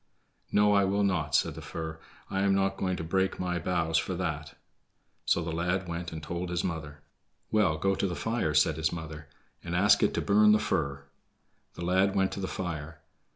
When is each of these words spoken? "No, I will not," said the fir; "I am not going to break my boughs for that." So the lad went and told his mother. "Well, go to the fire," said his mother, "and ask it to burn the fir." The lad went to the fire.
"No, 0.51 0.73
I 0.73 0.83
will 0.83 1.03
not," 1.03 1.35
said 1.35 1.53
the 1.53 1.61
fir; 1.61 1.99
"I 2.27 2.41
am 2.41 2.55
not 2.55 2.75
going 2.77 2.95
to 2.97 3.03
break 3.03 3.39
my 3.39 3.59
boughs 3.59 3.99
for 3.99 4.15
that." 4.15 4.57
So 5.27 5.43
the 5.43 5.51
lad 5.51 5.87
went 5.87 6.11
and 6.11 6.23
told 6.23 6.49
his 6.49 6.63
mother. 6.63 7.01
"Well, 7.51 7.77
go 7.77 7.93
to 7.93 8.07
the 8.07 8.15
fire," 8.15 8.55
said 8.55 8.77
his 8.77 8.91
mother, 8.91 9.27
"and 9.63 9.75
ask 9.75 10.01
it 10.01 10.15
to 10.15 10.21
burn 10.21 10.53
the 10.53 10.57
fir." 10.57 11.03
The 11.75 11.85
lad 11.85 12.15
went 12.15 12.31
to 12.31 12.39
the 12.39 12.47
fire. 12.47 12.99